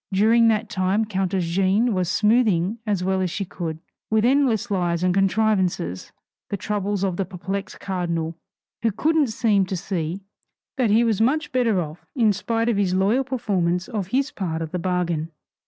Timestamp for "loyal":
12.95-13.23